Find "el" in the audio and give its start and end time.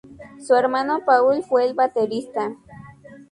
1.63-1.75